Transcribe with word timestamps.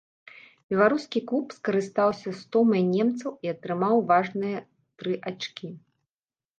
Беларускі 0.73 1.21
клуб 1.31 1.47
скарыстаўся 1.57 2.29
стомай 2.41 2.83
немцаў 2.95 3.31
і 3.47 3.55
атрымаў 3.57 4.05
важныя 4.11 4.57
тры 4.97 5.13
ачкі. 5.33 5.67